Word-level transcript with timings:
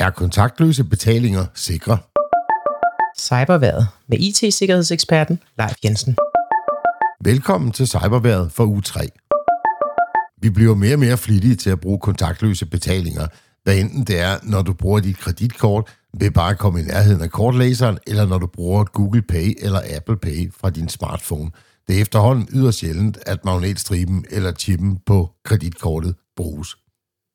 Er 0.00 0.10
kontaktløse 0.10 0.84
betalinger 0.84 1.46
sikre? 1.54 1.98
Cyberværet 3.18 3.88
med 4.08 4.18
IT-sikkerhedseksperten 4.18 5.38
Leif 5.58 5.74
Jensen. 5.84 6.16
Velkommen 7.24 7.72
til 7.72 7.86
Cyberværet 7.86 8.52
for 8.52 8.64
uge 8.64 8.82
3. 8.82 9.00
Vi 10.42 10.50
bliver 10.50 10.74
mere 10.74 10.94
og 10.94 10.98
mere 10.98 11.16
flittige 11.16 11.54
til 11.54 11.70
at 11.70 11.80
bruge 11.80 11.98
kontaktløse 11.98 12.66
betalinger, 12.66 13.26
hvad 13.62 13.76
enten 13.76 14.04
det 14.04 14.20
er, 14.20 14.38
når 14.42 14.62
du 14.62 14.72
bruger 14.72 15.00
dit 15.00 15.18
kreditkort 15.18 15.96
ved 16.20 16.30
bare 16.30 16.50
at 16.50 16.58
komme 16.58 16.80
i 16.80 16.82
nærheden 16.82 17.22
af 17.22 17.30
kortlæseren, 17.30 17.98
eller 18.06 18.26
når 18.26 18.38
du 18.38 18.46
bruger 18.46 18.84
Google 18.84 19.22
Pay 19.22 19.54
eller 19.58 19.80
Apple 19.96 20.16
Pay 20.16 20.52
fra 20.60 20.70
din 20.70 20.88
smartphone. 20.88 21.50
Det 21.88 21.96
er 21.96 22.00
efterhånden 22.00 22.48
yderst 22.52 22.78
sjældent, 22.78 23.18
at 23.26 23.44
magnetstriben 23.44 24.24
eller 24.30 24.52
chippen 24.52 24.98
på 25.06 25.30
kreditkortet 25.44 26.14
bruges. 26.36 26.76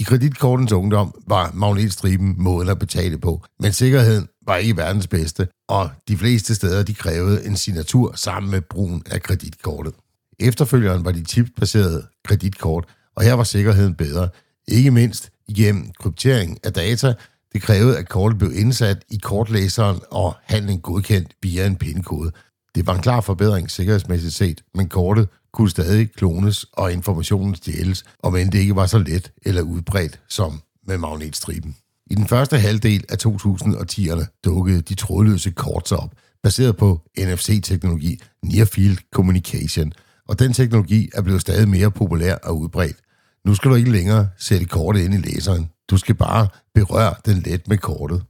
I 0.00 0.02
kreditkortens 0.02 0.72
ungdom 0.72 1.14
var 1.26 1.50
magnetstriben 1.54 2.34
måden 2.38 2.68
at 2.68 2.78
betale 2.78 3.18
på, 3.18 3.44
men 3.60 3.72
sikkerheden 3.72 4.28
var 4.46 4.56
ikke 4.56 4.76
verdens 4.76 5.06
bedste, 5.06 5.48
og 5.68 5.90
de 6.08 6.16
fleste 6.16 6.54
steder 6.54 6.82
de 6.82 6.94
krævede 6.94 7.46
en 7.46 7.56
signatur 7.56 8.12
sammen 8.16 8.50
med 8.50 8.60
brugen 8.60 9.02
af 9.10 9.22
kreditkortet. 9.22 9.94
Efterfølgeren 10.38 11.04
var 11.04 11.12
de 11.12 11.24
chipbaserede 11.24 12.06
kreditkort, 12.24 12.84
og 13.16 13.22
her 13.22 13.34
var 13.34 13.44
sikkerheden 13.44 13.94
bedre, 13.94 14.28
ikke 14.68 14.90
mindst 14.90 15.30
igennem 15.48 15.90
kryptering 16.00 16.58
af 16.64 16.72
data. 16.72 17.14
Det 17.52 17.62
krævede, 17.62 17.98
at 17.98 18.08
kortet 18.08 18.38
blev 18.38 18.52
indsat 18.54 19.04
i 19.10 19.16
kortlæseren 19.22 20.00
og 20.10 20.34
handlen 20.42 20.80
godkendt 20.80 21.34
via 21.42 21.66
en 21.66 21.76
pindkode. 21.76 22.32
Det 22.74 22.86
var 22.86 22.94
en 22.94 23.02
klar 23.02 23.20
forbedring 23.20 23.70
sikkerhedsmæssigt 23.70 24.34
set, 24.34 24.62
men 24.74 24.88
kortet 24.88 25.28
kunne 25.52 25.70
stadig 25.70 26.12
klones 26.12 26.66
og 26.72 26.92
informationen 26.92 27.54
stjæles, 27.54 28.04
om 28.22 28.36
end 28.36 28.50
det 28.50 28.58
ikke 28.58 28.76
var 28.76 28.86
så 28.86 28.98
let 28.98 29.32
eller 29.42 29.62
udbredt 29.62 30.20
som 30.28 30.60
med 30.86 30.98
magnetstriben. 30.98 31.76
I 32.10 32.14
den 32.14 32.28
første 32.28 32.58
halvdel 32.58 33.04
af 33.08 33.16
2010'erne 33.26 34.40
dukkede 34.44 34.82
de 34.82 34.94
trådløse 34.94 35.50
kort 35.50 35.92
op, 35.92 36.14
baseret 36.42 36.76
på 36.76 37.00
NFC-teknologi, 37.18 38.20
Near 38.42 38.64
Field 38.64 38.98
Communication, 39.14 39.92
og 40.28 40.38
den 40.38 40.52
teknologi 40.52 41.10
er 41.14 41.22
blevet 41.22 41.40
stadig 41.40 41.68
mere 41.68 41.90
populær 41.90 42.34
og 42.34 42.58
udbredt. 42.58 42.96
Nu 43.44 43.54
skal 43.54 43.70
du 43.70 43.76
ikke 43.76 43.92
længere 43.92 44.28
sætte 44.38 44.66
kortet 44.66 45.00
ind 45.00 45.14
i 45.14 45.16
læseren. 45.16 45.70
Du 45.90 45.96
skal 45.96 46.14
bare 46.14 46.48
berøre 46.74 47.14
den 47.26 47.38
let 47.38 47.68
med 47.68 47.78
kortet. 47.78 48.22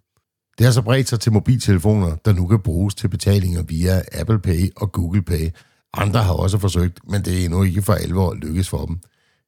Det 0.59 0.67
har 0.67 0.73
så 0.73 0.83
bredt 0.83 1.09
sig 1.09 1.21
til 1.21 1.33
mobiltelefoner, 1.33 2.17
der 2.25 2.33
nu 2.33 2.47
kan 2.47 2.61
bruges 2.61 2.95
til 2.95 3.09
betalinger 3.09 3.63
via 3.63 4.03
Apple 4.13 4.39
Pay 4.39 4.71
og 4.77 4.93
Google 4.93 5.23
Pay. 5.23 5.51
Andre 5.95 6.23
har 6.23 6.33
også 6.33 6.59
forsøgt, 6.59 6.99
men 7.09 7.25
det 7.25 7.41
er 7.41 7.45
endnu 7.45 7.63
ikke 7.63 7.83
for 7.83 7.93
alvor 7.93 8.35
lykkes 8.35 8.69
for 8.69 8.87
dem. 8.87 8.99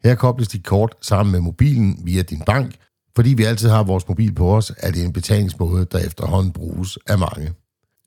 Her 0.04 0.14
kobles 0.14 0.48
dit 0.48 0.64
kort 0.64 0.94
sammen 1.00 1.32
med 1.32 1.40
mobilen 1.40 2.00
via 2.04 2.22
din 2.22 2.42
bank. 2.46 2.74
Fordi 3.16 3.34
vi 3.34 3.44
altid 3.44 3.68
har 3.68 3.82
vores 3.82 4.08
mobil 4.08 4.34
på 4.34 4.56
os, 4.56 4.72
er 4.76 4.90
det 4.90 5.04
en 5.04 5.12
betalingsmåde, 5.12 5.86
der 5.92 5.98
efterhånden 5.98 6.52
bruges 6.52 6.98
af 7.06 7.18
mange. 7.18 7.52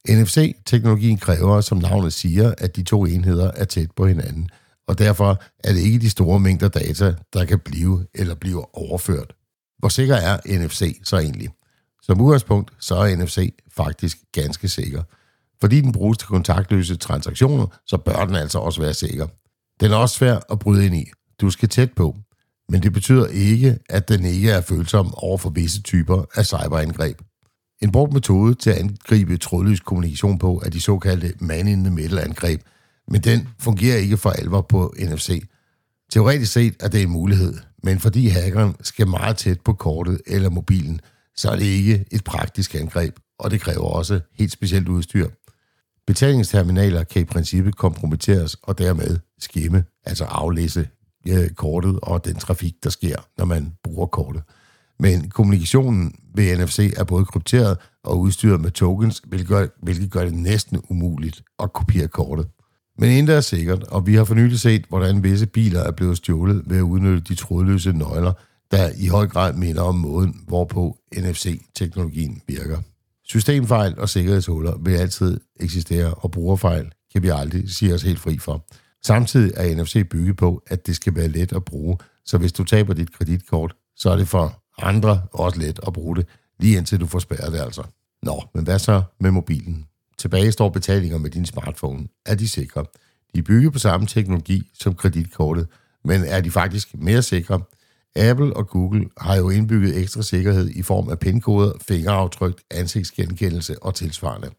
NFC-teknologien 0.10 1.18
kræver, 1.18 1.62
som 1.62 1.78
navnet 1.78 2.14
siger, 2.14 2.54
at 2.58 2.76
de 2.76 2.84
to 2.84 3.06
enheder 3.06 3.52
er 3.56 3.66
tæt 3.66 3.92
på 3.92 4.08
hinanden, 4.08 4.50
og 4.88 5.00
derfor 5.00 5.44
er 5.64 5.74
det 5.74 5.80
ikke 5.80 6.00
de 6.00 6.10
store 6.10 6.40
mængder 6.40 6.68
data, 6.68 7.16
der 7.34 7.46
kan 7.46 7.60
blive 7.60 8.06
eller 8.14 8.36
bliver 8.36 8.78
overført. 8.78 9.34
Hvor 9.80 9.90
sikker 9.90 10.16
er 10.16 10.38
NFC 10.46 11.00
så 11.04 11.18
egentlig? 11.18 11.50
Som 12.02 12.22
udgangspunkt, 12.22 12.72
så 12.80 12.96
er 12.96 13.16
NFC 13.16 13.54
faktisk 13.76 14.18
ganske 14.32 14.70
sikker. 14.70 15.04
Fordi 15.62 15.82
den 15.82 15.92
bruges 15.92 16.18
til 16.18 16.28
kontaktløse 16.28 16.96
transaktioner, 16.96 17.68
så 17.88 17.98
bør 17.98 18.26
den 18.26 18.36
altså 18.36 18.60
også 18.60 18.82
være 18.82 18.94
sikker. 18.94 19.28
Den 19.80 19.92
er 19.92 19.96
også 19.96 20.16
svær 20.16 20.40
at 20.52 20.60
bryde 20.60 20.86
ind 20.86 20.96
i. 20.96 21.06
Du 21.42 21.50
skal 21.50 21.70
tæt 21.70 21.92
på. 21.94 22.16
Men 22.70 22.84
det 22.84 22.94
betyder 22.94 23.28
ikke, 23.28 23.78
at 23.90 24.10
den 24.10 24.26
ikke 24.26 24.52
er 24.52 24.62
følsom 24.62 25.14
over 25.14 25.38
for 25.38 25.50
visse 25.50 25.82
typer 25.82 26.26
af 26.36 26.46
cyberangreb. 26.46 27.22
En 27.82 27.92
brugt 27.92 28.14
metode 28.14 28.56
til 28.56 28.70
at 28.70 28.78
angribe 28.78 29.38
trådløs 29.38 29.80
kommunikation 29.80 30.40
på 30.40 30.62
er 30.66 30.70
de 30.70 30.82
såkaldte 30.82 31.34
man-in-the-middle-angreb, 31.40 32.62
men 33.08 33.22
den 33.22 33.48
fungerer 33.60 33.98
ikke 33.98 34.18
for 34.18 34.30
alvor 34.30 34.62
på 34.62 34.94
NFC. 35.00 35.44
Teoretisk 36.12 36.52
set 36.52 36.76
er 36.80 36.88
det 36.88 37.02
en 37.02 37.10
mulighed, 37.10 37.54
men 37.84 38.00
fordi 38.00 38.28
hackeren 38.28 38.76
skal 38.82 39.08
meget 39.08 39.38
tæt 39.38 39.62
på 39.62 39.74
kortet 39.74 40.22
eller 40.28 40.50
mobilen, 40.50 41.02
så 41.36 41.50
er 41.50 41.56
det 41.56 41.66
ikke 41.66 42.06
et 42.12 42.24
praktisk 42.24 42.76
angreb, 42.76 43.20
og 43.40 43.52
det 43.52 43.62
kræver 43.62 43.86
også 43.86 44.20
helt 44.34 44.52
specielt 44.52 44.88
udstyr. 44.88 45.28
Betalingsterminaler 46.08 47.04
kan 47.04 47.22
i 47.22 47.26
princippet 47.26 47.76
kompromitteres 47.76 48.56
og 48.64 48.78
dermed 48.78 49.20
skimme, 49.40 49.84
altså 50.06 50.26
aflæse 50.26 50.88
øh, 51.28 51.50
kortet 51.50 52.00
og 52.04 52.26
den 52.26 52.36
trafik, 52.36 52.74
der 52.84 52.90
sker, 52.90 53.16
når 53.38 53.46
man 53.46 53.74
bruger 53.84 54.06
kortet. 54.06 54.44
Men 55.00 55.30
kommunikationen 55.30 56.16
ved 56.36 56.58
NFC 56.58 56.94
er 56.98 57.04
både 57.04 57.26
krypteret 57.26 57.78
og 58.04 58.20
udstyret 58.20 58.62
med 58.62 58.72
tokens, 58.72 59.22
hvilket 59.26 59.48
gør, 59.48 59.68
hvilket 59.84 60.12
gør 60.12 60.26
det 60.26 60.34
næsten 60.34 60.82
umuligt 60.90 61.44
at 61.60 61.74
kopiere 61.74 62.08
kortet. 62.08 62.48
Men 62.98 63.10
intet 63.10 63.36
er 63.36 63.42
sikkert, 63.42 63.84
og 63.84 64.08
vi 64.08 64.16
har 64.16 64.24
for 64.24 64.36
nylig 64.36 64.60
set, 64.60 64.86
hvordan 64.90 65.24
visse 65.24 65.46
biler 65.46 65.80
er 65.80 65.92
blevet 65.92 66.18
stjålet 66.18 66.64
ved 66.66 66.78
at 66.78 66.82
udnytte 66.82 67.22
de 67.22 67.36
trådløse 67.36 67.92
nøgler, 67.94 68.34
der 68.72 68.90
i 68.98 69.08
høj 69.08 69.28
grad 69.28 69.54
minder 69.54 69.82
om 69.82 69.96
måden, 69.96 70.42
hvorpå 70.48 70.98
NFC-teknologien 71.18 72.42
virker. 72.48 72.78
Systemfejl 73.28 74.00
og 74.00 74.10
sikkerhedshuller 74.10 74.78
vil 74.78 74.96
altid 74.96 75.40
eksistere, 75.60 76.14
og 76.14 76.32
brugerfejl 76.32 76.92
kan 77.14 77.24
vi 77.24 77.30
aldrig 77.30 77.70
sige 77.70 77.94
os 77.94 78.02
helt 78.02 78.20
fri 78.20 78.38
for. 78.38 78.66
Samtidig 79.04 79.52
er 79.56 79.76
NFC 79.76 80.10
bygget 80.10 80.38
på, 80.38 80.64
at 80.68 80.88
det 80.88 80.96
skal 80.96 81.16
være 81.16 81.28
let 81.28 81.54
at 81.54 81.66
bruge, 81.66 81.98
så 82.26 82.38
hvis 82.38 82.54
du 82.54 82.64
taber 82.64 82.94
dit 82.94 83.14
kreditkort, 83.14 83.76
så 83.96 84.10
er 84.10 84.16
det 84.16 84.28
for 84.28 84.64
andre 84.78 85.22
også 85.32 85.60
let 85.60 85.80
at 85.88 85.94
bruge 85.94 86.16
det, 86.16 86.28
lige 86.60 86.78
indtil 86.78 87.00
du 87.00 87.06
får 87.06 87.20
spærret 87.20 87.54
det 87.54 87.60
altså. 87.60 87.84
Nå, 88.24 88.44
men 88.54 88.64
hvad 88.64 88.80
så 88.80 89.02
med 89.20 89.32
mobilen? 89.32 89.86
Tilbage 90.18 90.52
står 90.52 90.70
betalinger 90.70 91.18
med 91.18 91.30
din 91.30 91.46
smartphone. 91.46 92.08
Er 92.26 92.36
de 92.36 92.50
sikre? 92.50 92.86
De 93.34 93.40
er 93.40 93.44
bygget 93.44 93.74
på 93.74 93.80
samme 93.80 94.08
teknologi 94.08 94.72
som 94.74 94.94
kreditkortet, 94.94 95.68
men 96.06 96.24
er 96.24 96.42
de 96.42 96.52
faktisk 96.52 96.90
mere 96.94 97.22
sikre? 97.22 97.62
Apple 98.16 98.56
og 98.56 98.68
Google 98.68 99.10
har 99.18 99.36
jo 99.36 99.50
indbygget 99.50 99.98
ekstra 99.98 100.22
sikkerhed 100.22 100.70
i 100.70 100.82
form 100.82 101.10
af 101.10 101.20
pindkoder, 101.20 101.72
fingeraftryk, 101.88 102.62
ansigtsgenkendelse 102.72 103.84
og 103.84 103.96
tilsvarende. 103.96 104.50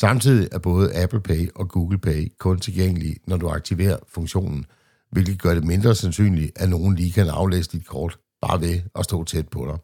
Samtidig 0.00 0.48
er 0.52 0.58
både 0.58 1.02
Apple 1.02 1.20
Pay 1.20 1.48
og 1.54 1.68
Google 1.68 1.98
Pay 1.98 2.32
kun 2.38 2.60
tilgængelige, 2.60 3.16
når 3.26 3.36
du 3.36 3.48
aktiverer 3.48 3.98
funktionen, 4.08 4.64
hvilket 5.10 5.42
gør 5.42 5.54
det 5.54 5.64
mindre 5.64 5.94
sandsynligt, 5.94 6.52
at 6.56 6.68
nogen 6.68 6.94
lige 6.94 7.12
kan 7.12 7.28
aflæse 7.28 7.70
dit 7.70 7.86
kort 7.86 8.18
bare 8.40 8.60
ved 8.60 8.80
at 8.94 9.04
stå 9.04 9.24
tæt 9.24 9.48
på 9.48 9.66
dig. 9.66 9.78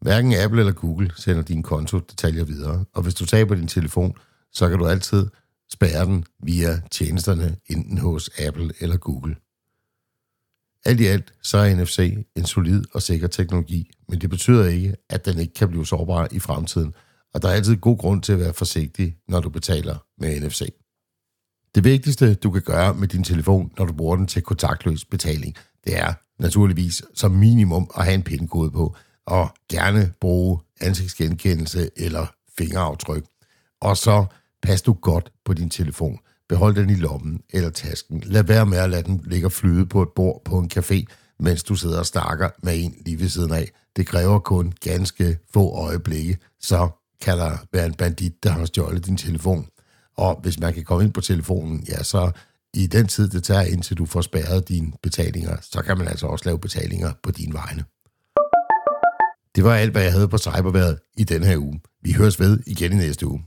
Hverken 0.00 0.34
Apple 0.34 0.60
eller 0.60 0.72
Google 0.72 1.10
sender 1.16 1.42
dine 1.42 1.62
kontodetaljer 1.62 2.44
videre, 2.44 2.84
og 2.94 3.02
hvis 3.02 3.14
du 3.14 3.26
taber 3.26 3.54
din 3.54 3.68
telefon, 3.68 4.14
så 4.52 4.68
kan 4.68 4.78
du 4.78 4.86
altid 4.86 5.26
spærre 5.72 6.04
den 6.04 6.24
via 6.42 6.80
tjenesterne 6.90 7.56
enten 7.66 7.98
hos 7.98 8.30
Apple 8.38 8.72
eller 8.80 8.96
Google. 8.96 9.36
Alt 10.84 11.00
i 11.00 11.06
alt 11.06 11.32
så 11.42 11.58
er 11.58 11.74
NFC 11.74 12.26
en 12.36 12.46
solid 12.46 12.84
og 12.94 13.02
sikker 13.02 13.28
teknologi, 13.28 13.90
men 14.08 14.20
det 14.20 14.30
betyder 14.30 14.68
ikke, 14.68 14.94
at 15.10 15.24
den 15.24 15.38
ikke 15.38 15.54
kan 15.54 15.68
blive 15.68 15.86
sårbar 15.86 16.28
i 16.30 16.38
fremtiden, 16.38 16.94
og 17.34 17.42
der 17.42 17.48
er 17.48 17.52
altid 17.52 17.76
god 17.76 17.98
grund 17.98 18.22
til 18.22 18.32
at 18.32 18.38
være 18.38 18.54
forsigtig, 18.54 19.16
når 19.28 19.40
du 19.40 19.48
betaler 19.48 19.96
med 20.18 20.40
NFC. 20.40 20.74
Det 21.74 21.84
vigtigste, 21.84 22.34
du 22.34 22.50
kan 22.50 22.62
gøre 22.62 22.94
med 22.94 23.08
din 23.08 23.24
telefon, 23.24 23.72
når 23.78 23.84
du 23.84 23.92
bruger 23.92 24.16
den 24.16 24.26
til 24.26 24.42
kontaktløs 24.42 25.04
betaling, 25.04 25.54
det 25.84 25.98
er 25.98 26.14
naturligvis 26.38 27.02
som 27.14 27.30
minimum 27.30 27.90
at 27.98 28.04
have 28.04 28.14
en 28.14 28.22
pindkode 28.22 28.70
på, 28.70 28.96
og 29.26 29.54
gerne 29.70 30.12
bruge 30.20 30.60
ansigtsgenkendelse 30.80 31.90
eller 31.96 32.26
fingeraftryk. 32.58 33.24
Og 33.80 33.96
så 33.96 34.26
pas 34.62 34.82
du 34.82 34.92
godt 34.92 35.32
på 35.44 35.54
din 35.54 35.70
telefon. 35.70 36.18
Behold 36.52 36.74
den 36.74 36.90
i 36.90 36.94
lommen 36.94 37.40
eller 37.50 37.70
tasken. 37.70 38.22
Lad 38.26 38.44
være 38.44 38.66
med 38.66 38.78
at 38.78 38.90
lade 38.90 39.02
den 39.02 39.20
ligge 39.24 39.46
og 39.46 39.52
flyde 39.52 39.86
på 39.86 40.02
et 40.02 40.08
bord 40.16 40.42
på 40.44 40.58
en 40.58 40.70
café, 40.78 41.04
mens 41.40 41.62
du 41.62 41.74
sidder 41.74 41.98
og 41.98 42.06
snakker 42.06 42.50
med 42.62 42.84
en 42.84 42.94
lige 43.04 43.20
ved 43.20 43.28
siden 43.28 43.52
af. 43.52 43.70
Det 43.96 44.06
kræver 44.06 44.38
kun 44.38 44.72
ganske 44.80 45.38
få 45.54 45.70
øjeblikke, 45.70 46.38
så 46.60 46.88
kan 47.20 47.38
der 47.38 47.56
være 47.72 47.86
en 47.86 47.94
bandit, 47.94 48.44
der 48.44 48.50
har 48.50 48.64
stjålet 48.64 49.06
din 49.06 49.16
telefon. 49.16 49.66
Og 50.16 50.40
hvis 50.42 50.60
man 50.60 50.74
kan 50.74 50.84
komme 50.84 51.04
ind 51.04 51.12
på 51.12 51.20
telefonen, 51.20 51.84
ja, 51.88 52.02
så 52.02 52.30
i 52.74 52.86
den 52.86 53.06
tid, 53.06 53.28
det 53.28 53.44
tager, 53.44 53.62
indtil 53.62 53.98
du 53.98 54.06
får 54.06 54.20
spærret 54.20 54.68
dine 54.68 54.92
betalinger, 55.02 55.56
så 55.60 55.82
kan 55.82 55.98
man 55.98 56.08
altså 56.08 56.26
også 56.26 56.44
lave 56.44 56.58
betalinger 56.58 57.12
på 57.22 57.30
dine 57.30 57.54
vegne. 57.54 57.84
Det 59.56 59.64
var 59.64 59.74
alt, 59.74 59.92
hvad 59.92 60.02
jeg 60.02 60.12
havde 60.12 60.28
på 60.28 60.38
cyberværet 60.38 60.98
i 61.16 61.24
den 61.24 61.42
her 61.42 61.56
uge. 61.56 61.80
Vi 62.02 62.12
høres 62.12 62.40
ved 62.40 62.58
igen 62.66 62.92
i 62.92 62.96
næste 62.96 63.26
uge. 63.26 63.44